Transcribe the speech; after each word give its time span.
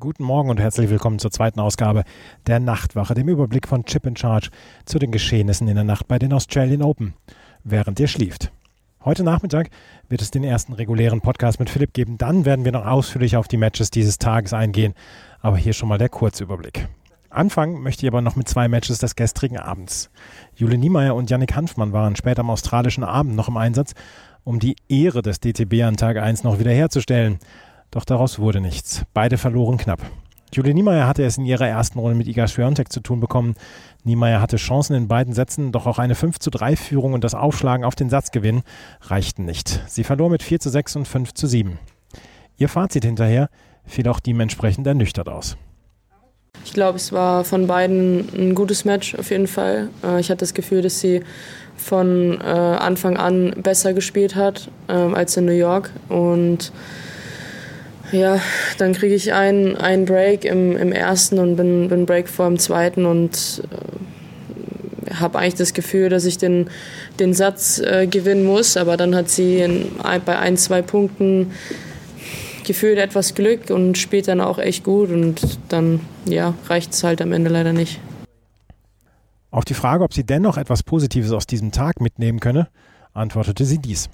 Guten 0.00 0.22
Morgen 0.22 0.48
und 0.48 0.60
herzlich 0.60 0.90
willkommen 0.90 1.18
zur 1.18 1.32
zweiten 1.32 1.58
Ausgabe 1.58 2.04
der 2.46 2.60
Nachtwache, 2.60 3.14
dem 3.14 3.28
Überblick 3.28 3.66
von 3.66 3.84
Chip 3.84 4.06
in 4.06 4.14
Charge 4.14 4.50
zu 4.84 5.00
den 5.00 5.10
Geschehnissen 5.10 5.66
in 5.66 5.74
der 5.74 5.82
Nacht 5.82 6.06
bei 6.06 6.20
den 6.20 6.32
Australian 6.32 6.82
Open, 6.82 7.14
während 7.64 7.98
ihr 7.98 8.06
schlieft. 8.06 8.52
Heute 9.04 9.24
Nachmittag 9.24 9.70
wird 10.08 10.22
es 10.22 10.30
den 10.30 10.44
ersten 10.44 10.72
regulären 10.72 11.20
Podcast 11.20 11.58
mit 11.58 11.68
Philipp 11.68 11.94
geben. 11.94 12.16
Dann 12.16 12.44
werden 12.44 12.64
wir 12.64 12.70
noch 12.70 12.86
ausführlich 12.86 13.36
auf 13.36 13.48
die 13.48 13.56
Matches 13.56 13.90
dieses 13.90 14.18
Tages 14.18 14.52
eingehen. 14.52 14.94
Aber 15.40 15.56
hier 15.56 15.72
schon 15.72 15.88
mal 15.88 15.98
der 15.98 16.10
Kurzüberblick. 16.10 16.86
Anfangen 17.28 17.82
möchte 17.82 18.06
ich 18.06 18.12
aber 18.12 18.22
noch 18.22 18.36
mit 18.36 18.48
zwei 18.48 18.68
Matches 18.68 18.98
des 18.98 19.16
gestrigen 19.16 19.58
Abends. 19.58 20.10
Jule 20.54 20.78
Niemeyer 20.78 21.16
und 21.16 21.28
Yannick 21.28 21.56
Hanfmann 21.56 21.92
waren 21.92 22.14
später 22.14 22.40
am 22.40 22.50
australischen 22.50 23.02
Abend 23.02 23.34
noch 23.34 23.48
im 23.48 23.56
Einsatz, 23.56 23.94
um 24.44 24.60
die 24.60 24.76
Ehre 24.88 25.22
des 25.22 25.40
DTB 25.40 25.82
an 25.82 25.96
Tag 25.96 26.18
1 26.18 26.44
noch 26.44 26.60
wiederherzustellen. 26.60 27.40
Doch 27.90 28.04
daraus 28.04 28.38
wurde 28.38 28.60
nichts. 28.60 29.04
Beide 29.14 29.38
verloren 29.38 29.78
knapp. 29.78 30.00
Julie 30.52 30.72
Niemeyer 30.72 31.06
hatte 31.06 31.24
es 31.24 31.36
in 31.36 31.44
ihrer 31.44 31.66
ersten 31.66 31.98
Runde 31.98 32.16
mit 32.16 32.26
Iga 32.26 32.46
Swiatek 32.46 32.90
zu 32.90 33.00
tun 33.00 33.20
bekommen. 33.20 33.54
Niemeyer 34.04 34.40
hatte 34.40 34.56
Chancen 34.56 34.96
in 34.96 35.08
beiden 35.08 35.34
Sätzen, 35.34 35.72
doch 35.72 35.86
auch 35.86 35.98
eine 35.98 36.14
5 36.14 36.38
zu 36.38 36.50
3 36.50 36.76
Führung 36.76 37.12
und 37.12 37.22
das 37.22 37.34
Aufschlagen 37.34 37.84
auf 37.84 37.94
den 37.94 38.08
Satzgewinn 38.08 38.62
reichten 39.02 39.44
nicht. 39.44 39.82
Sie 39.86 40.04
verlor 40.04 40.30
mit 40.30 40.42
4 40.42 40.60
zu 40.60 40.70
6 40.70 40.96
und 40.96 41.08
5 41.08 41.34
zu 41.34 41.46
7. 41.46 41.78
Ihr 42.56 42.68
Fazit 42.68 43.04
hinterher 43.04 43.50
fiel 43.84 44.08
auch 44.08 44.20
dementsprechend 44.20 44.86
ernüchtert 44.86 45.28
aus. 45.28 45.56
Ich 46.64 46.72
glaube, 46.72 46.96
es 46.96 47.12
war 47.12 47.44
von 47.44 47.66
beiden 47.66 48.28
ein 48.34 48.54
gutes 48.54 48.84
Match 48.84 49.14
auf 49.14 49.30
jeden 49.30 49.46
Fall. 49.46 49.90
Äh, 50.02 50.20
ich 50.20 50.30
hatte 50.30 50.40
das 50.40 50.54
Gefühl, 50.54 50.82
dass 50.82 51.00
sie 51.00 51.22
von 51.76 52.40
äh, 52.40 52.44
Anfang 52.44 53.16
an 53.16 53.54
besser 53.62 53.92
gespielt 53.92 54.34
hat 54.34 54.70
ähm, 54.88 55.14
als 55.14 55.36
in 55.36 55.44
New 55.44 55.52
York 55.52 55.90
und 56.08 56.72
ja, 58.12 58.40
dann 58.78 58.92
kriege 58.92 59.14
ich 59.14 59.32
einen, 59.32 59.76
einen 59.76 60.04
Break 60.04 60.44
im, 60.44 60.76
im 60.76 60.92
ersten 60.92 61.38
und 61.38 61.56
bin, 61.56 61.88
bin 61.88 62.06
Break 62.06 62.28
vor 62.28 62.46
dem 62.46 62.58
zweiten 62.58 63.04
und 63.04 63.62
äh, 63.70 65.14
habe 65.14 65.38
eigentlich 65.38 65.54
das 65.54 65.74
Gefühl, 65.74 66.08
dass 66.08 66.24
ich 66.24 66.38
den, 66.38 66.68
den 67.18 67.34
Satz 67.34 67.78
äh, 67.78 68.06
gewinnen 68.06 68.44
muss. 68.44 68.76
Aber 68.76 68.96
dann 68.96 69.14
hat 69.14 69.28
sie 69.28 69.58
in, 69.58 69.86
bei 70.24 70.38
ein, 70.38 70.56
zwei 70.56 70.82
Punkten 70.82 71.52
gefühlt 72.64 72.98
etwas 72.98 73.34
Glück 73.34 73.70
und 73.70 73.96
spielt 73.96 74.28
dann 74.28 74.40
auch 74.40 74.58
echt 74.58 74.84
gut 74.84 75.10
und 75.10 75.58
dann 75.68 76.00
ja, 76.26 76.54
reicht 76.66 76.92
es 76.92 77.02
halt 77.02 77.22
am 77.22 77.32
Ende 77.32 77.50
leider 77.50 77.72
nicht. 77.72 77.98
Auf 79.50 79.64
die 79.64 79.74
Frage, 79.74 80.04
ob 80.04 80.12
sie 80.12 80.24
dennoch 80.24 80.58
etwas 80.58 80.82
Positives 80.82 81.32
aus 81.32 81.46
diesem 81.46 81.72
Tag 81.72 82.02
mitnehmen 82.02 82.40
könne, 82.40 82.68
antwortete 83.14 83.64
sie 83.64 83.78
dies. 83.78 84.10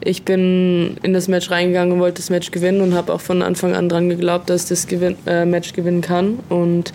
Ich 0.00 0.22
bin 0.22 0.96
in 1.02 1.12
das 1.12 1.28
Match 1.28 1.50
reingegangen 1.50 1.94
und 1.94 2.00
wollte 2.00 2.16
das 2.16 2.30
Match 2.30 2.50
gewinnen 2.50 2.80
und 2.80 2.94
habe 2.94 3.12
auch 3.12 3.20
von 3.20 3.42
Anfang 3.42 3.74
an 3.74 3.88
dran 3.88 4.08
geglaubt, 4.08 4.48
dass 4.48 4.64
ich 4.64 4.68
das 4.68 4.86
Gewin 4.86 5.16
äh, 5.26 5.44
Match 5.44 5.72
gewinnen 5.72 6.00
kann. 6.00 6.38
Und 6.48 6.92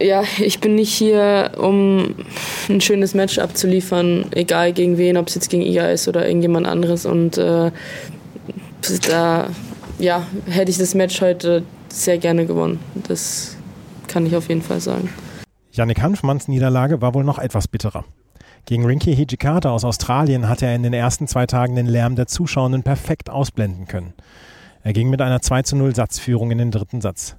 ja, 0.00 0.22
ich 0.38 0.60
bin 0.60 0.74
nicht 0.74 0.92
hier, 0.92 1.52
um 1.56 2.14
ein 2.68 2.80
schönes 2.80 3.14
Match 3.14 3.38
abzuliefern, 3.38 4.26
egal 4.32 4.72
gegen 4.72 4.98
wen, 4.98 5.16
ob 5.16 5.28
es 5.28 5.34
jetzt 5.34 5.50
gegen 5.50 5.62
Iga 5.62 5.88
ist 5.88 6.08
oder 6.08 6.26
irgendjemand 6.26 6.66
anderes. 6.66 7.06
Und 7.06 7.38
äh, 7.38 7.70
da 9.08 9.48
ja, 9.98 10.26
hätte 10.46 10.70
ich 10.70 10.78
das 10.78 10.94
Match 10.94 11.20
heute 11.20 11.62
sehr 11.88 12.18
gerne 12.18 12.46
gewonnen. 12.46 12.80
Das 13.08 13.56
kann 14.08 14.26
ich 14.26 14.36
auf 14.36 14.48
jeden 14.48 14.62
Fall 14.62 14.80
sagen. 14.80 15.08
Yannick 15.72 16.00
Hanfmanns 16.00 16.48
Niederlage 16.48 17.00
war 17.00 17.14
wohl 17.14 17.24
noch 17.24 17.38
etwas 17.38 17.68
bitterer. 17.68 18.04
Gegen 18.66 18.86
Rinky 18.86 19.14
Hijikata 19.14 19.70
aus 19.70 19.84
Australien 19.84 20.48
hatte 20.48 20.64
er 20.64 20.74
in 20.74 20.82
den 20.82 20.94
ersten 20.94 21.26
zwei 21.26 21.46
Tagen 21.46 21.76
den 21.76 21.86
Lärm 21.86 22.16
der 22.16 22.26
Zuschauenden 22.26 22.82
perfekt 22.82 23.28
ausblenden 23.28 23.86
können. 23.86 24.14
Er 24.82 24.94
ging 24.94 25.10
mit 25.10 25.20
einer 25.20 25.42
2 25.42 25.62
zu 25.62 25.76
0 25.76 25.94
Satzführung 25.94 26.50
in 26.50 26.58
den 26.58 26.70
dritten 26.70 27.02
Satz. 27.02 27.36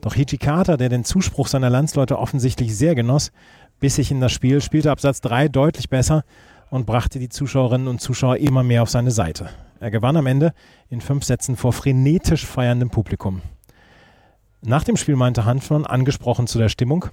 Doch 0.00 0.14
Hijikata, 0.14 0.78
der 0.78 0.88
den 0.88 1.04
Zuspruch 1.04 1.48
seiner 1.48 1.68
Landsleute 1.68 2.18
offensichtlich 2.18 2.76
sehr 2.76 2.94
genoss, 2.94 3.32
biss 3.80 3.96
sich 3.96 4.10
in 4.10 4.20
das 4.20 4.32
Spiel, 4.32 4.62
spielte 4.62 4.90
ab 4.90 5.00
Satz 5.00 5.20
3 5.20 5.48
deutlich 5.48 5.90
besser 5.90 6.24
und 6.70 6.86
brachte 6.86 7.18
die 7.18 7.28
Zuschauerinnen 7.28 7.86
und 7.86 8.00
Zuschauer 8.00 8.38
immer 8.38 8.62
mehr 8.62 8.82
auf 8.82 8.90
seine 8.90 9.10
Seite. 9.10 9.50
Er 9.78 9.90
gewann 9.90 10.16
am 10.16 10.26
Ende 10.26 10.54
in 10.88 11.02
fünf 11.02 11.24
Sätzen 11.24 11.56
vor 11.56 11.74
frenetisch 11.74 12.46
feierndem 12.46 12.88
Publikum. 12.88 13.42
Nach 14.62 14.84
dem 14.84 14.96
Spiel 14.96 15.16
meinte 15.16 15.44
Hanfmann, 15.44 15.84
angesprochen 15.84 16.46
zu 16.46 16.58
der 16.58 16.68
Stimmung, 16.70 17.06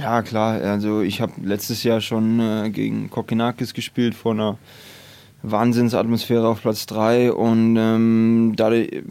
ja, 0.00 0.22
klar. 0.22 0.60
Also 0.62 1.02
ich 1.02 1.20
habe 1.20 1.32
letztes 1.42 1.82
Jahr 1.84 2.00
schon 2.00 2.40
äh, 2.40 2.70
gegen 2.70 3.10
Kokinakis 3.10 3.74
gespielt 3.74 4.14
vor 4.14 4.32
einer 4.32 4.58
Wahnsinnsatmosphäre 5.42 6.48
auf 6.48 6.62
Platz 6.62 6.86
3 6.86 7.32
und 7.32 7.76
ähm, 7.76 8.54
dadurch, 8.56 9.02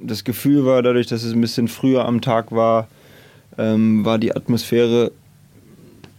das 0.00 0.24
Gefühl 0.24 0.64
war, 0.64 0.82
dadurch, 0.82 1.06
dass 1.06 1.22
es 1.22 1.32
ein 1.32 1.40
bisschen 1.40 1.68
früher 1.68 2.04
am 2.04 2.20
Tag 2.20 2.52
war, 2.52 2.88
ähm, 3.56 4.04
war 4.04 4.18
die 4.18 4.34
Atmosphäre 4.34 5.12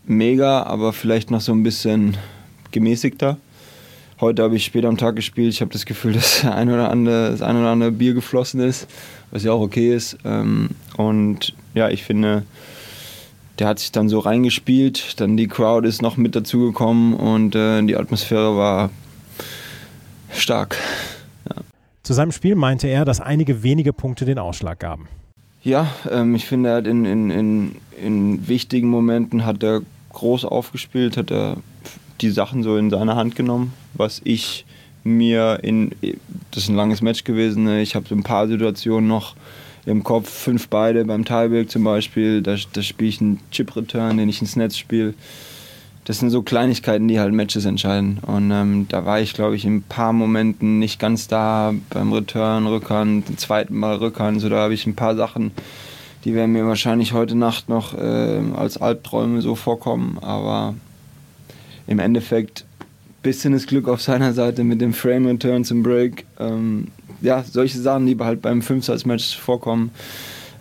mega, 0.05 0.63
aber 0.63 0.93
vielleicht 0.93 1.29
noch 1.29 1.41
so 1.41 1.51
ein 1.51 1.63
bisschen 1.63 2.17
gemäßigter. 2.71 3.37
Heute 4.19 4.41
habe 4.41 4.55
ich 4.55 4.65
später 4.65 4.87
am 4.87 4.97
Tag 4.97 5.15
gespielt. 5.15 5.53
Ich 5.53 5.61
habe 5.61 5.71
das 5.71 5.85
Gefühl, 5.85 6.13
dass 6.13 6.45
ein 6.45 6.69
oder 6.69 6.89
andere, 6.89 7.31
das 7.31 7.41
ein 7.41 7.57
oder 7.57 7.69
andere 7.69 7.91
Bier 7.91 8.13
geflossen 8.13 8.61
ist, 8.61 8.87
was 9.31 9.43
ja 9.43 9.51
auch 9.51 9.61
okay 9.61 9.93
ist. 9.93 10.17
Ähm, 10.23 10.69
und 10.95 11.53
ja, 11.73 11.89
ich 11.89 12.03
finde, 12.03 12.43
der 13.59 13.67
hat 13.67 13.79
sich 13.79 13.91
dann 13.91 14.09
so 14.09 14.19
reingespielt, 14.19 15.19
dann 15.19 15.37
die 15.37 15.47
Crowd 15.47 15.87
ist 15.87 16.01
noch 16.01 16.17
mit 16.17 16.35
dazugekommen 16.35 17.13
und 17.13 17.55
äh, 17.55 17.81
die 17.83 17.95
Atmosphäre 17.95 18.55
war 18.55 18.89
stark. 20.31 20.77
Ja. 21.49 21.61
Zu 22.03 22.13
seinem 22.13 22.31
Spiel 22.31 22.55
meinte 22.55 22.87
er, 22.87 23.05
dass 23.05 23.19
einige 23.19 23.63
wenige 23.63 23.93
Punkte 23.93 24.25
den 24.25 24.39
Ausschlag 24.39 24.79
gaben. 24.79 25.07
Ja, 25.63 25.87
ähm, 26.09 26.35
ich 26.35 26.45
finde, 26.45 26.69
er 26.69 26.75
hat 26.77 26.87
in, 26.87 27.05
in, 27.05 27.29
in, 27.29 27.75
in 28.01 28.47
wichtigen 28.47 28.89
Momenten 28.89 29.45
hat 29.45 29.63
er 29.63 29.81
groß 30.13 30.45
aufgespielt, 30.45 31.17
hat 31.17 31.31
er 31.31 31.57
die 32.21 32.29
Sachen 32.29 32.63
so 32.63 32.77
in 32.77 32.89
seine 32.89 33.15
Hand 33.15 33.35
genommen, 33.35 33.73
was 33.93 34.21
ich 34.23 34.65
mir 35.03 35.59
in, 35.63 35.91
das 36.51 36.63
ist 36.63 36.69
ein 36.69 36.75
langes 36.75 37.01
Match 37.01 37.23
gewesen, 37.23 37.63
ne? 37.63 37.81
ich 37.81 37.95
habe 37.95 38.07
so 38.07 38.15
ein 38.15 38.23
paar 38.23 38.47
Situationen 38.47 39.07
noch 39.07 39.35
im 39.87 40.03
Kopf, 40.03 40.29
fünf 40.29 40.67
beide 40.67 41.05
beim 41.05 41.23
Tiebreak 41.23 41.71
zum 41.71 41.83
Beispiel, 41.85 42.41
da, 42.41 42.57
da 42.73 42.81
spiele 42.81 43.09
ich 43.09 43.21
einen 43.21 43.39
Chip-Return, 43.51 44.17
den 44.17 44.27
ich 44.27 44.41
ins 44.41 44.57
Netz 44.57 44.77
spiele. 44.77 45.13
Das 46.03 46.19
sind 46.19 46.29
so 46.29 46.41
Kleinigkeiten, 46.41 47.07
die 47.07 47.19
halt 47.19 47.33
Matches 47.33 47.65
entscheiden. 47.65 48.19
Und 48.19 48.51
ähm, 48.51 48.85
da 48.89 49.05
war 49.05 49.21
ich, 49.21 49.33
glaube 49.33 49.55
ich, 49.55 49.65
in 49.65 49.77
ein 49.77 49.81
paar 49.83 50.13
Momenten 50.13 50.79
nicht 50.79 50.99
ganz 50.99 51.27
da 51.27 51.73
beim 51.89 52.11
Return, 52.11 52.67
Rückhand, 52.67 53.29
den 53.29 53.37
zweiten 53.37 53.75
Mal 53.75 53.95
Rückhand. 53.95 54.41
So, 54.41 54.49
da 54.49 54.57
habe 54.57 54.73
ich 54.73 54.85
ein 54.85 54.95
paar 54.95 55.15
Sachen, 55.15 55.51
die 56.25 56.33
werden 56.33 56.51
mir 56.51 56.65
wahrscheinlich 56.65 57.13
heute 57.13 57.35
Nacht 57.35 57.69
noch 57.69 57.93
äh, 57.93 58.41
als 58.55 58.77
Albträume 58.77 59.41
so 59.41 59.55
vorkommen. 59.55 60.17
Aber 60.21 60.75
im 61.87 61.99
Endeffekt 61.99 62.65
bisschen 63.23 63.53
das 63.53 63.67
Glück 63.67 63.87
auf 63.87 64.01
seiner 64.01 64.33
Seite 64.33 64.63
mit 64.63 64.79
dem 64.81 64.93
Frame 64.93 65.27
Return 65.27 65.63
zum 65.63 65.83
Break. 65.83 66.25
Ähm, 66.39 66.87
ja, 67.21 67.43
solche 67.43 67.79
Sachen, 67.79 68.05
die 68.05 68.17
halt 68.17 68.41
beim 68.41 68.61
Fünfsatz-Match 68.61 69.37
vorkommen. 69.37 69.91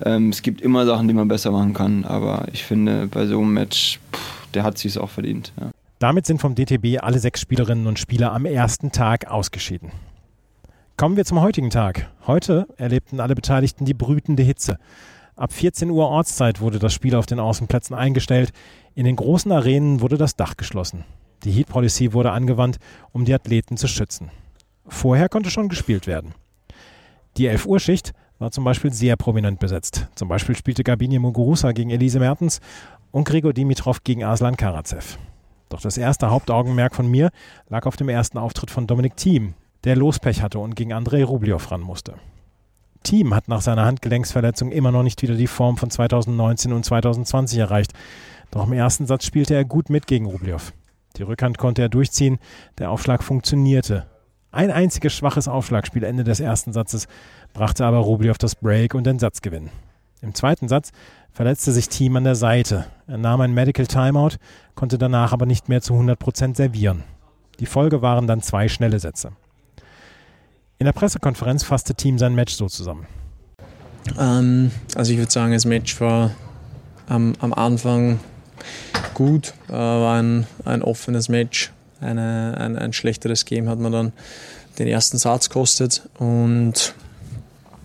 Ähm, 0.04 0.30
es 0.30 0.42
gibt 0.42 0.60
immer 0.60 0.86
Sachen, 0.86 1.08
die 1.08 1.14
man 1.14 1.28
besser 1.28 1.50
machen 1.50 1.74
kann, 1.74 2.04
aber 2.04 2.46
ich 2.52 2.64
finde, 2.64 3.06
bei 3.06 3.26
so 3.26 3.38
einem 3.40 3.54
Match, 3.54 3.98
pff, 4.12 4.46
der 4.52 4.62
hat 4.62 4.78
sich 4.78 4.98
auch 4.98 5.10
verdient. 5.10 5.52
Ja. 5.58 5.70
Damit 5.98 6.26
sind 6.26 6.40
vom 6.40 6.54
DTB 6.54 7.02
alle 7.02 7.18
sechs 7.18 7.40
Spielerinnen 7.40 7.86
und 7.86 7.98
Spieler 7.98 8.32
am 8.32 8.44
ersten 8.44 8.92
Tag 8.92 9.28
ausgeschieden. 9.28 9.92
Kommen 10.98 11.16
wir 11.16 11.24
zum 11.24 11.40
heutigen 11.40 11.70
Tag. 11.70 12.10
Heute 12.26 12.66
erlebten 12.76 13.20
alle 13.20 13.34
Beteiligten 13.34 13.84
die 13.84 13.94
brütende 13.94 14.42
Hitze. 14.42 14.78
Ab 15.36 15.52
14 15.52 15.90
Uhr 15.90 16.08
Ortszeit 16.08 16.60
wurde 16.60 16.78
das 16.78 16.94
Spiel 16.94 17.14
auf 17.14 17.26
den 17.26 17.38
Außenplätzen 17.38 17.94
eingestellt. 17.94 18.52
In 18.94 19.04
den 19.04 19.16
großen 19.16 19.52
Arenen 19.52 20.00
wurde 20.00 20.16
das 20.16 20.36
Dach 20.36 20.56
geschlossen. 20.56 21.04
Die 21.44 21.50
Heat 21.50 21.68
Policy 21.68 22.14
wurde 22.14 22.32
angewandt, 22.32 22.78
um 23.12 23.26
die 23.26 23.34
Athleten 23.34 23.76
zu 23.76 23.88
schützen. 23.88 24.30
Vorher 24.88 25.28
konnte 25.28 25.50
schon 25.50 25.68
gespielt 25.68 26.06
werden. 26.06 26.32
Die 27.36 27.46
11 27.46 27.66
Uhr 27.66 27.80
Schicht 27.80 28.12
war 28.38 28.50
zum 28.50 28.64
Beispiel 28.64 28.92
sehr 28.92 29.16
prominent 29.16 29.58
besetzt. 29.58 30.08
Zum 30.14 30.28
Beispiel 30.28 30.56
spielte 30.56 30.84
Gabini 30.84 31.18
Muguruza 31.18 31.72
gegen 31.72 31.90
Elise 31.90 32.18
Mertens 32.18 32.60
und 33.10 33.24
Grigor 33.24 33.52
Dimitrov 33.52 34.04
gegen 34.04 34.24
Aslan 34.24 34.56
Karatsev. 34.56 35.18
Doch 35.68 35.80
das 35.80 35.98
erste 35.98 36.30
Hauptaugenmerk 36.30 36.94
von 36.94 37.10
mir 37.10 37.30
lag 37.68 37.86
auf 37.86 37.96
dem 37.96 38.08
ersten 38.08 38.38
Auftritt 38.38 38.70
von 38.70 38.86
Dominik 38.86 39.16
Thiem, 39.16 39.54
der 39.84 39.96
Lospech 39.96 40.40
hatte 40.40 40.58
und 40.58 40.76
gegen 40.76 40.92
Andrei 40.92 41.24
Rublev 41.24 41.70
ran 41.70 41.80
musste. 41.80 42.14
Thiem 43.02 43.34
hat 43.34 43.48
nach 43.48 43.60
seiner 43.60 43.84
Handgelenksverletzung 43.84 44.72
immer 44.72 44.90
noch 44.90 45.02
nicht 45.02 45.20
wieder 45.22 45.34
die 45.34 45.46
Form 45.46 45.76
von 45.76 45.90
2019 45.90 46.72
und 46.72 46.84
2020 46.84 47.58
erreicht. 47.58 47.92
Doch 48.50 48.66
im 48.66 48.72
ersten 48.72 49.06
Satz 49.06 49.26
spielte 49.26 49.54
er 49.54 49.64
gut 49.64 49.90
mit 49.90 50.06
gegen 50.06 50.26
Rublev. 50.26 50.72
Die 51.16 51.22
Rückhand 51.22 51.58
konnte 51.58 51.82
er 51.82 51.88
durchziehen, 51.88 52.38
der 52.78 52.90
Aufschlag 52.90 53.22
funktionierte. 53.22 54.06
Ein 54.56 54.70
einziges 54.70 55.12
schwaches 55.12 55.48
Aufschlagspiel 55.48 56.02
Ende 56.02 56.24
des 56.24 56.40
ersten 56.40 56.72
Satzes 56.72 57.08
brachte 57.52 57.84
aber 57.84 57.98
Rublev 57.98 58.38
das 58.38 58.54
Break 58.54 58.94
und 58.94 59.04
den 59.04 59.18
Satzgewinn. 59.18 59.68
Im 60.22 60.34
zweiten 60.34 60.66
Satz 60.66 60.92
verletzte 61.30 61.72
sich 61.72 61.90
Thiem 61.90 62.16
an 62.16 62.24
der 62.24 62.36
Seite. 62.36 62.86
Er 63.06 63.18
nahm 63.18 63.42
ein 63.42 63.52
Medical 63.52 63.86
Timeout, 63.86 64.38
konnte 64.74 64.96
danach 64.96 65.34
aber 65.34 65.44
nicht 65.44 65.68
mehr 65.68 65.82
zu 65.82 65.92
100% 65.92 66.56
servieren. 66.56 67.04
Die 67.60 67.66
Folge 67.66 68.00
waren 68.00 68.26
dann 68.26 68.40
zwei 68.40 68.68
schnelle 68.68 68.98
Sätze. 68.98 69.32
In 70.78 70.86
der 70.86 70.94
Pressekonferenz 70.94 71.62
fasste 71.62 71.94
Team 71.94 72.16
sein 72.16 72.34
Match 72.34 72.54
so 72.54 72.66
zusammen. 72.66 73.06
Ähm, 74.18 74.70
also 74.94 75.12
ich 75.12 75.18
würde 75.18 75.30
sagen, 75.30 75.52
das 75.52 75.66
Match 75.66 76.00
war 76.00 76.30
am, 77.08 77.34
am 77.40 77.52
Anfang 77.52 78.20
gut, 79.12 79.52
äh, 79.68 79.72
war 79.72 80.18
ein, 80.18 80.46
ein 80.64 80.80
offenes 80.80 81.28
Match. 81.28 81.74
Eine, 82.00 82.56
ein, 82.58 82.76
ein 82.76 82.92
schlechteres 82.92 83.44
Game 83.44 83.68
hat 83.68 83.78
man 83.78 83.92
dann 83.92 84.12
den 84.78 84.86
ersten 84.86 85.16
Satz 85.16 85.48
kostet 85.48 86.08
und 86.18 86.94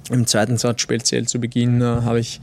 im 0.10 0.28
zweiten 0.28 0.58
Satz 0.58 0.81
speziell 0.81 1.28
zu 1.28 1.40
Beginn 1.40 1.81
äh, 1.81 1.86
habe 1.86 2.19
ich, 2.19 2.42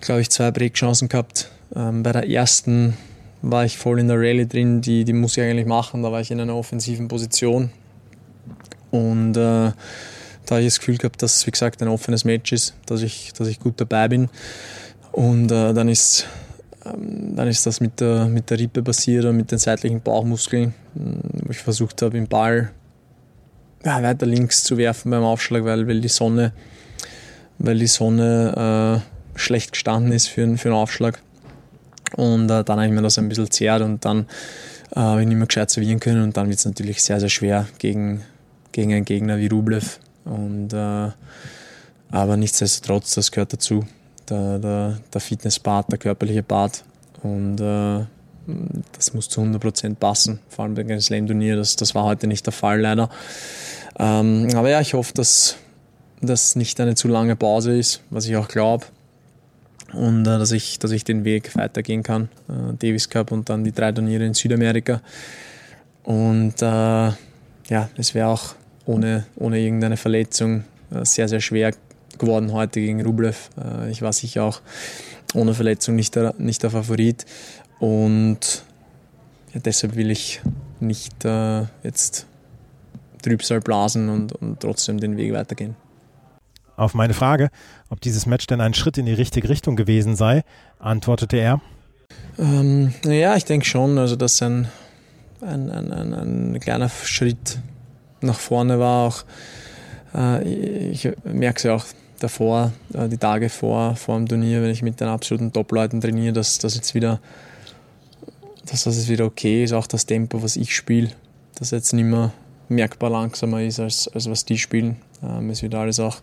glaube 0.00 0.22
ich, 0.22 0.30
zwei 0.30 0.50
Breakchancen 0.50 1.08
gehabt. 1.08 1.50
Ähm, 1.76 2.02
bei 2.02 2.12
der 2.12 2.28
ersten 2.28 2.96
war 3.42 3.64
ich 3.64 3.76
voll 3.76 4.00
in 4.00 4.08
der 4.08 4.16
Rallye 4.16 4.46
drin, 4.46 4.80
die, 4.80 5.04
die 5.04 5.12
muss 5.12 5.36
ich 5.36 5.42
eigentlich 5.42 5.66
machen, 5.66 6.02
da 6.02 6.10
war 6.10 6.20
ich 6.20 6.30
in 6.30 6.40
einer 6.40 6.56
offensiven 6.56 7.08
Position 7.08 7.70
und 8.90 9.36
äh, 9.36 9.72
da 10.48 10.54
habe 10.54 10.62
ich 10.62 10.68
das 10.68 10.78
Gefühl 10.78 10.96
gehabt, 10.96 11.22
dass 11.22 11.36
es 11.36 11.46
wie 11.46 11.50
gesagt 11.50 11.82
ein 11.82 11.88
offenes 11.88 12.24
Match 12.24 12.52
ist, 12.52 12.74
dass 12.86 13.02
ich, 13.02 13.32
dass 13.34 13.48
ich 13.48 13.60
gut 13.60 13.74
dabei 13.76 14.08
bin. 14.08 14.30
Und 15.12 15.52
äh, 15.52 15.74
dann, 15.74 15.88
ist, 15.88 16.26
dann 16.92 17.48
ist 17.48 17.66
das 17.66 17.80
mit 17.80 18.00
der, 18.00 18.26
mit 18.26 18.50
der 18.50 18.58
Rippe 18.58 18.82
passiert 18.82 19.24
und 19.24 19.36
mit 19.36 19.50
den 19.50 19.58
seitlichen 19.58 20.00
Bauchmuskeln, 20.00 20.74
wo 20.94 21.50
ich 21.50 21.58
versucht 21.58 22.02
habe, 22.02 22.12
den 22.12 22.28
Ball 22.28 22.70
ja, 23.84 24.02
weiter 24.02 24.26
links 24.26 24.64
zu 24.64 24.76
werfen 24.76 25.10
beim 25.10 25.22
Aufschlag, 25.22 25.64
weil, 25.64 25.86
weil 25.86 26.00
die 26.00 26.08
Sonne, 26.08 26.52
weil 27.58 27.78
die 27.78 27.86
Sonne 27.86 29.02
äh, 29.36 29.38
schlecht 29.38 29.72
gestanden 29.72 30.12
ist 30.12 30.28
für, 30.28 30.56
für 30.56 30.68
einen 30.68 30.76
Aufschlag. 30.76 31.20
Und 32.16 32.50
äh, 32.50 32.64
dann 32.64 32.78
habe 32.78 32.86
ich 32.86 32.92
mir 32.92 33.02
das 33.02 33.18
ein 33.18 33.28
bisschen 33.28 33.50
zerrt 33.50 33.82
und 33.82 34.04
dann 34.04 34.26
äh, 34.92 35.00
habe 35.00 35.22
ich 35.22 35.28
nicht 35.28 35.36
mehr 35.36 35.46
gescheit 35.46 35.70
servieren 35.70 36.00
können 36.00 36.22
und 36.22 36.36
dann 36.36 36.48
wird 36.48 36.58
es 36.58 36.64
natürlich 36.64 37.02
sehr, 37.02 37.20
sehr 37.20 37.28
schwer 37.28 37.68
gegen, 37.78 38.22
gegen 38.72 38.92
einen 38.92 39.04
Gegner 39.04 39.38
wie 39.38 39.46
Rublev. 39.46 40.00
Und, 40.24 40.72
äh, 40.72 41.10
aber 42.10 42.36
nichtsdestotrotz, 42.36 43.14
das 43.14 43.30
gehört 43.30 43.52
dazu. 43.52 43.84
Der, 44.30 44.58
der, 44.58 44.98
der 45.12 45.20
Fitnesspart, 45.20 45.90
der 45.90 45.98
körperliche 45.98 46.42
Part. 46.42 46.84
Und 47.22 47.60
äh, 47.60 48.04
das 48.92 49.14
muss 49.14 49.28
zu 49.28 49.40
100% 49.40 49.96
passen, 49.96 50.40
vor 50.48 50.64
allem 50.64 50.74
beim 50.74 51.00
Slam-Turnier. 51.00 51.56
Das, 51.56 51.76
das 51.76 51.94
war 51.94 52.04
heute 52.04 52.26
nicht 52.26 52.46
der 52.46 52.52
Fall, 52.52 52.80
leider. 52.80 53.10
Ähm, 53.98 54.48
aber 54.54 54.70
ja, 54.70 54.80
ich 54.80 54.94
hoffe, 54.94 55.12
dass 55.14 55.56
das 56.20 56.56
nicht 56.56 56.80
eine 56.80 56.94
zu 56.94 57.08
lange 57.08 57.36
Pause 57.36 57.76
ist, 57.76 58.02
was 58.10 58.26
ich 58.26 58.36
auch 58.36 58.48
glaube. 58.48 58.86
Und 59.92 60.22
äh, 60.22 60.38
dass, 60.38 60.52
ich, 60.52 60.78
dass 60.78 60.90
ich 60.90 61.04
den 61.04 61.24
Weg 61.24 61.56
weitergehen 61.56 62.02
kann. 62.02 62.28
Äh, 62.48 62.74
Davis 62.78 63.08
Cup 63.08 63.32
und 63.32 63.48
dann 63.48 63.64
die 63.64 63.72
drei 63.72 63.92
Turniere 63.92 64.24
in 64.24 64.34
Südamerika. 64.34 65.00
Und 66.04 66.60
äh, 66.62 66.64
ja, 66.66 67.88
es 67.96 68.14
wäre 68.14 68.28
auch 68.28 68.54
ohne, 68.86 69.26
ohne 69.36 69.58
irgendeine 69.58 69.96
Verletzung 69.96 70.64
äh, 70.90 71.04
sehr, 71.04 71.28
sehr 71.28 71.40
schwer 71.40 71.72
geworden 72.18 72.52
heute 72.52 72.80
gegen 72.80 73.02
Rublev. 73.04 73.50
Äh, 73.56 73.90
ich 73.90 74.02
war 74.02 74.12
sicher 74.12 74.44
auch 74.44 74.60
ohne 75.34 75.54
Verletzung 75.54 75.96
nicht 75.96 76.14
der, 76.16 76.34
nicht 76.38 76.62
der 76.62 76.70
Favorit. 76.70 77.26
Und 77.78 78.64
ja, 79.54 79.60
deshalb 79.60 79.96
will 79.96 80.10
ich 80.10 80.40
nicht 80.80 81.24
äh, 81.24 81.62
jetzt 81.82 82.26
Trübsal 83.22 83.60
blasen 83.60 84.08
und, 84.08 84.32
und 84.32 84.60
trotzdem 84.60 85.00
den 85.00 85.16
Weg 85.16 85.32
weitergehen. 85.32 85.76
Auf 86.76 86.94
meine 86.94 87.14
Frage, 87.14 87.50
ob 87.88 88.00
dieses 88.00 88.26
Match 88.26 88.46
denn 88.46 88.60
ein 88.60 88.72
Schritt 88.72 88.98
in 88.98 89.06
die 89.06 89.12
richtige 89.12 89.48
Richtung 89.48 89.74
gewesen 89.74 90.14
sei, 90.14 90.44
antwortete 90.78 91.36
er. 91.36 91.60
Ähm, 92.38 92.94
ja, 93.04 93.36
ich 93.36 93.44
denke 93.44 93.66
schon, 93.66 93.98
also 93.98 94.14
dass 94.14 94.40
ein, 94.42 94.68
ein, 95.40 95.70
ein, 95.70 95.92
ein, 95.92 96.14
ein 96.54 96.60
kleiner 96.60 96.88
Schritt 96.88 97.58
nach 98.20 98.38
vorne 98.38 98.78
war. 98.78 99.08
Auch, 99.08 99.24
äh, 100.14 100.90
ich 100.90 101.10
merke 101.24 101.56
es 101.56 101.62
ja 101.64 101.74
auch 101.74 101.84
davor, 102.18 102.72
äh, 102.94 103.08
die 103.08 103.18
Tage 103.18 103.48
vor, 103.48 103.96
vor 103.96 104.16
dem 104.16 104.28
Turnier, 104.28 104.62
wenn 104.62 104.70
ich 104.70 104.82
mit 104.82 105.00
den 105.00 105.08
absoluten 105.08 105.52
Top-Leuten 105.52 106.00
trainiere, 106.00 106.32
dass 106.32 106.58
das 106.58 106.74
jetzt 106.74 106.94
wieder, 106.94 107.20
dass 108.66 108.84
das 108.84 108.96
jetzt 108.96 109.08
wieder 109.08 109.24
okay 109.24 109.64
ist, 109.64 109.72
auch 109.72 109.86
das 109.86 110.06
Tempo, 110.06 110.42
was 110.42 110.56
ich 110.56 110.74
spiele, 110.74 111.10
dass 111.58 111.70
jetzt 111.70 111.92
nicht 111.92 112.04
mehr 112.04 112.32
merkbar 112.68 113.10
langsamer 113.10 113.62
ist, 113.62 113.80
als, 113.80 114.08
als 114.08 114.28
was 114.28 114.44
die 114.44 114.58
spielen. 114.58 114.96
Ähm, 115.22 115.50
es 115.50 115.62
wird 115.62 115.74
alles 115.74 116.00
auch 116.00 116.18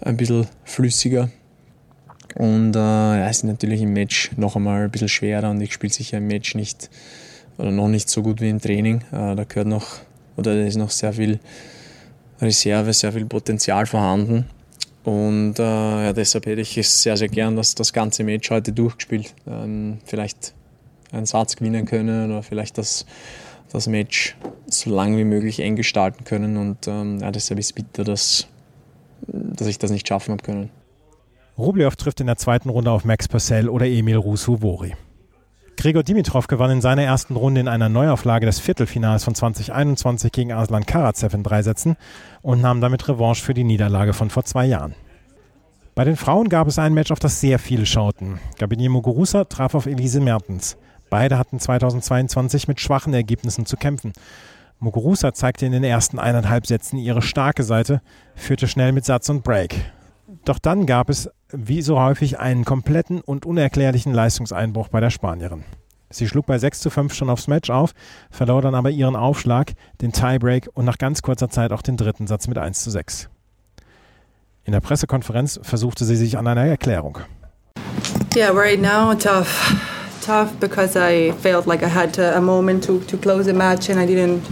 ein 0.00 0.16
bisschen 0.16 0.46
flüssiger. 0.64 1.28
Und 2.34 2.76
äh, 2.76 2.78
ja, 2.78 3.28
es 3.28 3.38
ist 3.38 3.44
natürlich 3.44 3.80
im 3.80 3.92
Match 3.92 4.30
noch 4.36 4.56
einmal 4.56 4.84
ein 4.84 4.90
bisschen 4.90 5.08
schwerer 5.08 5.50
und 5.50 5.60
ich 5.60 5.72
spiele 5.72 5.92
sicher 5.92 6.18
im 6.18 6.26
Match 6.26 6.54
nicht 6.54 6.90
oder 7.56 7.70
noch 7.70 7.88
nicht 7.88 8.10
so 8.10 8.22
gut 8.22 8.40
wie 8.40 8.50
im 8.50 8.60
Training. 8.60 9.00
Äh, 9.12 9.34
da 9.34 9.44
gehört 9.44 9.68
noch 9.68 9.86
oder 10.36 10.54
da 10.54 10.62
ist 10.62 10.76
noch 10.76 10.90
sehr 10.90 11.14
viel 11.14 11.38
Reserve, 12.40 12.92
sehr 12.92 13.12
viel 13.12 13.24
Potenzial 13.24 13.86
vorhanden. 13.86 14.46
Und 15.06 15.60
äh, 15.60 15.62
ja, 15.62 16.12
deshalb 16.12 16.46
hätte 16.46 16.60
ich 16.60 16.76
es 16.76 17.04
sehr, 17.04 17.16
sehr 17.16 17.28
gern, 17.28 17.54
dass 17.54 17.76
das 17.76 17.92
ganze 17.92 18.24
Match 18.24 18.50
heute 18.50 18.72
durchgespielt. 18.72 19.34
Ähm, 19.46 19.98
vielleicht 20.04 20.52
einen 21.12 21.26
Satz 21.26 21.54
gewinnen 21.54 21.86
können 21.86 22.32
oder 22.32 22.42
vielleicht 22.42 22.76
das, 22.76 23.06
das 23.70 23.86
Match 23.86 24.36
so 24.66 24.90
lang 24.90 25.16
wie 25.16 25.22
möglich 25.22 25.60
eng 25.60 25.76
gestalten 25.76 26.24
können. 26.24 26.56
Und 26.56 26.88
ähm, 26.88 27.20
ja, 27.20 27.30
deshalb 27.30 27.60
ist 27.60 27.66
es 27.66 27.72
bitter, 27.72 28.02
dass, 28.02 28.48
dass 29.28 29.68
ich 29.68 29.78
das 29.78 29.92
nicht 29.92 30.08
schaffen 30.08 30.32
habe 30.32 30.42
können. 30.42 30.70
Rublev 31.56 31.94
trifft 31.94 32.20
in 32.20 32.26
der 32.26 32.36
zweiten 32.36 32.68
Runde 32.68 32.90
auf 32.90 33.04
Max 33.04 33.28
Purcell 33.28 33.68
oder 33.68 33.86
Emil 33.86 34.16
Rusu-Vori. 34.16 34.94
Gregor 35.76 36.02
Dimitrov 36.02 36.46
gewann 36.46 36.70
in 36.70 36.80
seiner 36.80 37.02
ersten 37.02 37.36
Runde 37.36 37.60
in 37.60 37.68
einer 37.68 37.88
Neuauflage 37.88 38.46
des 38.46 38.58
Viertelfinals 38.58 39.24
von 39.24 39.34
2021 39.34 40.32
gegen 40.32 40.52
Aslan 40.52 40.86
Karatsev 40.86 41.34
in 41.34 41.42
drei 41.42 41.62
Sätzen 41.62 41.96
und 42.42 42.60
nahm 42.60 42.80
damit 42.80 43.06
Revanche 43.08 43.44
für 43.44 43.54
die 43.54 43.64
Niederlage 43.64 44.12
von 44.12 44.30
vor 44.30 44.44
zwei 44.44 44.66
Jahren. 44.66 44.94
Bei 45.94 46.04
den 46.04 46.16
Frauen 46.16 46.48
gab 46.48 46.66
es 46.66 46.78
ein 46.78 46.94
Match, 46.94 47.10
auf 47.10 47.20
das 47.20 47.40
sehr 47.40 47.58
viele 47.58 47.86
schauten. 47.86 48.38
Gabinier 48.58 48.90
Muguruza 48.90 49.44
traf 49.44 49.74
auf 49.74 49.86
Elise 49.86 50.20
Mertens. 50.20 50.76
Beide 51.08 51.38
hatten 51.38 51.60
2022 51.60 52.68
mit 52.68 52.80
schwachen 52.80 53.14
Ergebnissen 53.14 53.66
zu 53.66 53.76
kämpfen. 53.76 54.12
Muguruza 54.78 55.32
zeigte 55.32 55.66
in 55.66 55.72
den 55.72 55.84
ersten 55.84 56.18
eineinhalb 56.18 56.66
Sätzen 56.66 56.98
ihre 56.98 57.22
starke 57.22 57.62
Seite, 57.62 58.02
führte 58.34 58.68
schnell 58.68 58.92
mit 58.92 59.04
Satz 59.04 59.28
und 59.28 59.42
Break. 59.42 59.74
Doch 60.44 60.58
dann 60.58 60.86
gab 60.86 61.08
es, 61.08 61.30
wie 61.52 61.82
so 61.82 62.00
häufig, 62.00 62.38
einen 62.38 62.64
kompletten 62.64 63.20
und 63.20 63.46
unerklärlichen 63.46 64.12
Leistungseinbruch 64.12 64.88
bei 64.88 65.00
der 65.00 65.10
Spanierin. 65.10 65.64
Sie 66.10 66.28
schlug 66.28 66.46
bei 66.46 66.58
6 66.58 66.80
zu 66.80 66.90
5 66.90 67.14
schon 67.14 67.30
aufs 67.30 67.48
Match 67.48 67.70
auf, 67.70 67.92
verlor 68.30 68.62
dann 68.62 68.74
aber 68.74 68.90
ihren 68.90 69.16
Aufschlag, 69.16 69.72
den 70.00 70.12
Tiebreak 70.12 70.68
und 70.74 70.84
nach 70.84 70.98
ganz 70.98 71.22
kurzer 71.22 71.50
Zeit 71.50 71.72
auch 71.72 71.82
den 71.82 71.96
dritten 71.96 72.26
Satz 72.26 72.46
mit 72.46 72.58
1 72.58 72.82
zu 72.82 72.90
6. 72.90 73.28
In 74.64 74.72
der 74.72 74.80
Pressekonferenz 74.80 75.60
versuchte 75.62 76.04
sie 76.04 76.16
sich 76.16 76.38
an 76.38 76.46
einer 76.46 76.64
Erklärung. 76.64 77.18
Yeah, 78.36 78.50
right 78.50 78.80
now 78.80 79.14
tough. 79.14 79.74
Tough 80.20 80.52
because 80.58 80.96
I 80.96 81.32
felt 81.40 81.66
like 81.66 81.82
I 81.82 81.88
had 81.88 82.18
a 82.18 82.40
moment 82.40 82.84
to, 82.84 82.98
to 83.06 83.16
close 83.16 83.44
the 83.44 83.52
match 83.52 83.88
and 83.88 84.00
I 84.00 84.06
didn't 84.06 84.42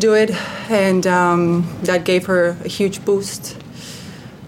do 0.00 0.14
it. 0.14 0.32
And 0.68 1.06
um, 1.06 1.64
that 1.84 2.04
gave 2.04 2.26
her 2.26 2.56
a 2.64 2.68
huge 2.68 3.04
boost. 3.04 3.56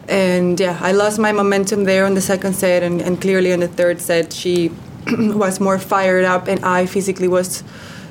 And 0.09 0.59
yeah, 0.59 0.79
I 0.81 0.93
lost 0.93 1.19
my 1.19 1.33
momentum 1.33 1.85
there 1.85 2.07
on 2.07 2.15
the 2.15 2.21
second 2.21 2.55
set, 2.55 2.83
and, 2.83 3.03
and 3.03 3.21
clearly 3.21 3.53
in 3.53 3.61
the 3.61 3.69
third 3.69 4.01
set, 4.01 4.33
she 4.33 4.71
was 5.07 5.61
more 5.61 5.79
fired 5.79 6.25
up, 6.25 6.49
and 6.49 6.65
I 6.65 6.87
physically 6.87 7.29
was 7.29 7.63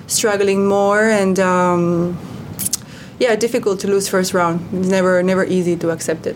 struggling 0.05 0.67
more. 0.67 1.01
And 1.01 1.39
um, 1.39 2.17
yeah, 3.19 3.35
difficult 3.35 3.79
to 3.81 3.87
lose 3.87 4.07
first 4.07 4.33
round. 4.33 4.61
It's 4.73 4.89
never, 4.89 5.23
never 5.23 5.43
easy 5.45 5.75
to 5.77 5.91
accept 5.91 6.27
it. 6.27 6.35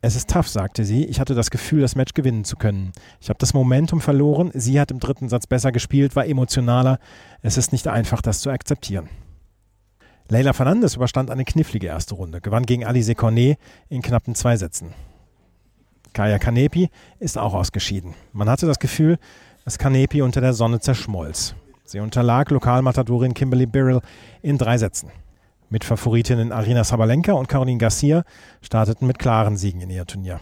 Es 0.00 0.14
ist 0.14 0.30
tough, 0.30 0.48
sagte 0.48 0.84
sie. 0.84 1.06
Ich 1.06 1.18
hatte 1.18 1.34
das 1.34 1.50
Gefühl, 1.50 1.80
das 1.80 1.96
Match 1.96 2.14
gewinnen 2.14 2.44
zu 2.44 2.56
können. 2.56 2.92
Ich 3.20 3.30
habe 3.30 3.38
das 3.40 3.52
Momentum 3.52 4.00
verloren. 4.00 4.52
Sie 4.54 4.78
hat 4.78 4.92
im 4.92 5.00
dritten 5.00 5.28
Satz 5.28 5.48
besser 5.48 5.72
gespielt, 5.72 6.14
war 6.14 6.24
emotionaler. 6.24 7.00
Es 7.42 7.56
ist 7.56 7.72
nicht 7.72 7.88
einfach, 7.88 8.22
das 8.22 8.40
zu 8.40 8.50
akzeptieren. 8.50 9.08
Leila 10.30 10.52
Fernandes 10.52 10.96
überstand 10.96 11.30
eine 11.30 11.44
knifflige 11.44 11.86
erste 11.86 12.14
Runde, 12.14 12.42
gewann 12.42 12.66
gegen 12.66 12.84
Alice 12.84 13.14
Cornet 13.16 13.58
in 13.88 14.02
knappen 14.02 14.34
zwei 14.34 14.56
Sätzen. 14.56 14.92
Kaya 16.12 16.38
Kanepi 16.38 16.90
ist 17.18 17.38
auch 17.38 17.54
ausgeschieden. 17.54 18.14
Man 18.34 18.50
hatte 18.50 18.66
das 18.66 18.78
Gefühl, 18.78 19.18
dass 19.64 19.78
Kanepi 19.78 20.20
unter 20.20 20.42
der 20.42 20.52
Sonne 20.52 20.80
zerschmolz. 20.80 21.54
Sie 21.84 22.00
unterlag 22.00 22.50
Lokalmatadorin 22.50 23.32
Kimberly 23.32 23.64
Birrell 23.64 24.02
in 24.42 24.58
drei 24.58 24.76
Sätzen. 24.76 25.10
Mit 25.70 25.84
Favoritinnen 25.84 26.52
Arina 26.52 26.84
Sabalenka 26.84 27.32
und 27.32 27.48
Caroline 27.48 27.78
Garcia 27.78 28.24
starteten 28.60 29.06
mit 29.06 29.18
klaren 29.18 29.56
Siegen 29.56 29.80
in 29.80 29.88
ihr 29.88 30.04
Turnier. 30.04 30.40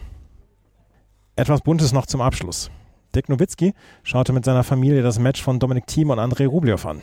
Etwas 1.37 1.61
Buntes 1.61 1.93
noch 1.93 2.05
zum 2.05 2.19
Abschluss. 2.19 2.71
Dick 3.15 3.29
Nowitzki 3.29 3.73
schaute 4.03 4.33
mit 4.33 4.43
seiner 4.43 4.63
Familie 4.63 5.01
das 5.01 5.19
Match 5.19 5.41
von 5.41 5.59
Dominik 5.59 5.87
Thiem 5.87 6.09
und 6.09 6.19
Andrei 6.19 6.47
Rublev 6.47 6.85
an. 6.85 7.01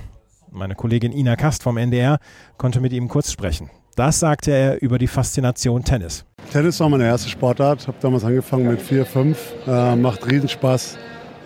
Meine 0.55 0.77
Kollegin 0.77 1.11
Ina 1.11 1.35
Kast 1.35 1.65
vom 1.65 1.77
NDR 1.77 2.19
konnte 2.59 2.81
mit 2.81 2.93
ihm 2.93 3.09
kurz 3.09 3.33
sprechen. 3.33 3.71
Das 3.97 4.21
sagte 4.21 4.53
er 4.53 4.81
über 4.83 4.99
die 4.99 5.09
Faszination 5.09 5.83
Tennis. 5.83 6.25
Tennis 6.53 6.79
war 6.79 6.89
meine 6.89 7.07
erste 7.07 7.29
Sportart. 7.29 7.89
Habe 7.89 7.97
damals 8.01 8.23
angefangen 8.23 8.69
mit 8.69 8.81
4, 8.81 9.05
5. 9.05 9.39
Äh, 9.67 9.97
macht 9.97 10.25
Riesenspaß. 10.31 10.97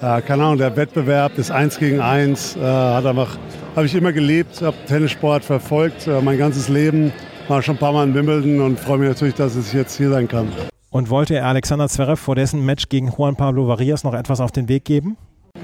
Äh, 0.03 0.21
keine 0.21 0.45
Ahnung, 0.45 0.59
der 0.59 0.77
Wettbewerb, 0.77 1.33
das 1.37 1.51
1 1.51 1.79
gegen 1.79 2.01
1, 2.01 2.57
äh, 2.57 2.61
hat 2.61 3.07
einfach, 3.07 3.39
habe 3.75 3.87
ich 3.87 3.95
immer 3.95 4.13
gelebt, 4.13 4.61
habe 4.61 4.77
Tennissport 4.87 5.43
verfolgt, 5.43 6.07
äh, 6.07 6.21
mein 6.21 6.37
ganzes 6.37 6.69
Leben. 6.69 7.11
War 7.49 7.63
schon 7.63 7.77
ein 7.77 7.79
paar 7.79 7.95
Mal 7.95 8.07
in 8.07 8.15
Wimbledon 8.15 8.61
und 8.61 8.79
freue 8.79 8.99
mich 8.99 9.09
natürlich, 9.09 9.35
dass 9.35 9.57
ich 9.57 9.73
jetzt 9.73 9.97
hier 9.97 10.11
sein 10.11 10.29
kann. 10.29 10.49
Und 10.91 11.09
wollte 11.09 11.35
er 11.35 11.47
Alexander 11.47 11.89
Zverev 11.89 12.21
vor 12.21 12.35
dessen 12.35 12.63
Match 12.63 12.91
gegen 12.91 13.11
Juan 13.17 13.37
Pablo 13.37 13.69
Varias 13.69 14.05
noch 14.05 14.13
etwas 14.13 14.41
auf 14.41 14.53
den 14.53 14.69
Weg 14.69 14.85
geben? 14.85 15.17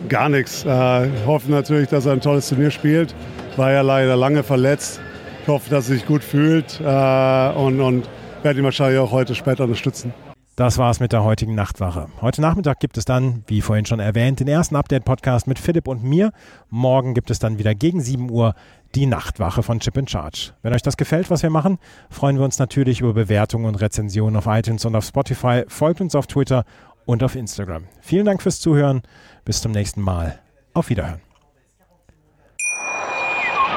Gar 0.09 0.29
nichts. 0.29 0.65
Äh, 0.65 1.07
ich 1.09 1.27
hoffe 1.27 1.51
natürlich, 1.51 1.89
dass 1.89 2.07
er 2.07 2.13
ein 2.13 2.21
tolles 2.21 2.49
Turnier 2.49 2.71
spielt. 2.71 3.15
War 3.57 3.73
ja 3.73 3.81
leider 3.81 4.17
lange 4.17 4.43
verletzt. 4.43 5.01
Ich 5.43 5.49
hoffe, 5.49 5.71
dass 5.71 5.89
er 5.89 5.97
sich 5.97 6.07
gut 6.07 6.23
fühlt 6.23 6.81
äh, 6.81 7.51
und, 7.51 7.81
und 7.81 8.09
werde 8.43 8.61
ihn 8.61 8.65
wahrscheinlich 8.65 8.99
auch 8.99 9.13
heute 9.13 9.35
später 9.35 9.65
unterstützen. 9.65 10.13
Das 10.57 10.79
war's 10.79 11.01
mit 11.01 11.13
der 11.13 11.25
heutigen 11.25 11.57
Nachtwache. 11.57 12.07
Heute 12.21 12.41
Nachmittag 12.41 12.79
gibt 12.79 12.97
es 12.97 13.05
dann, 13.05 13.43
wie 13.49 13.61
vorhin 13.61 13.87
schon 13.87 13.99
erwähnt, 13.99 14.39
den 14.39 14.47
ersten 14.47 14.77
Update-Podcast 14.77 15.49
mit 15.49 15.59
Philipp 15.59 15.89
und 15.89 16.05
mir. 16.05 16.31
Morgen 16.71 17.13
gibt 17.15 17.33
es 17.33 17.41
dann 17.41 17.59
wieder 17.59 17.75
gegen 17.75 18.01
7 18.01 18.31
Uhr 18.31 18.55
die 18.95 19.07
Nachtwache 19.07 19.65
von 19.65 19.81
Chip 19.81 19.97
in 19.97 20.07
Charge. 20.07 20.53
Wenn 20.63 20.73
euch 20.73 20.83
das 20.83 20.97
gefällt, 20.97 21.29
was 21.29 21.43
wir 21.43 21.51
machen, 21.51 21.79
freuen 22.09 22.37
wir 22.37 22.45
uns 22.45 22.61
natürlich 22.61 23.01
über 23.01 23.15
Bewertungen 23.15 23.65
und 23.65 23.75
Rezensionen 23.75 24.37
auf 24.37 24.47
iTunes 24.47 24.85
und 24.85 24.95
auf 24.95 25.05
Spotify. 25.05 25.65
Folgt 25.67 26.01
uns 26.01 26.15
auf 26.15 26.29
Twitter 26.29 26.65
und 27.07 27.23
auf 27.23 27.37
Instagram. 27.37 27.85
Vielen 28.01 28.27
Dank 28.27 28.43
fürs 28.43 28.61
Zuhören. 28.61 29.03
Bis 29.45 29.61
zum 29.61 29.73
nächsten 29.73 30.01
Mal. 30.01 30.39
Auf 30.73 30.89
Wiederhören. 30.89 31.34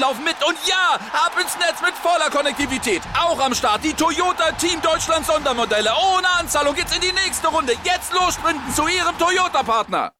laufen 0.00 0.24
mit. 0.24 0.36
Und 0.46 0.56
ja, 0.66 0.94
ab 1.12 1.32
ins 1.40 1.56
Netz 1.58 1.80
mit 1.82 1.94
voller 1.94 2.30
Konnektivität. 2.30 3.02
Auch 3.18 3.40
am 3.40 3.54
Start 3.54 3.84
die 3.84 3.92
Toyota 3.92 4.52
Team 4.52 4.80
Deutschland 4.80 5.26
Sondermodelle. 5.26 5.90
Ohne 6.14 6.28
Anzahlung 6.38 6.74
geht's 6.74 6.94
in 6.94 7.00
die 7.00 7.12
nächste 7.12 7.48
Runde. 7.48 7.74
Jetzt 7.84 8.12
los 8.12 8.34
sprinten 8.34 8.74
zu 8.74 8.86
ihrem 8.86 9.16
Toyota-Partner. 9.18 10.12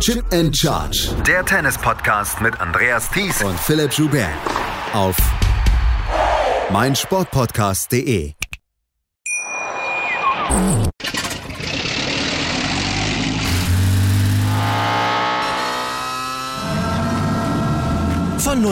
Chip 0.00 0.24
and 0.32 0.56
Charge. 0.56 1.14
Der 1.26 1.44
Tennis-Podcast 1.44 2.40
mit 2.40 2.60
Andreas 2.60 3.08
Thies 3.10 3.42
und 3.42 3.58
Philipp 3.58 3.92
Joubert. 3.92 4.28
Auf 4.92 5.16
meinsportpodcast.de. 6.70 8.34